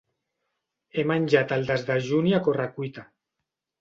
[0.95, 3.05] He menjat el desdejuni a correcuita.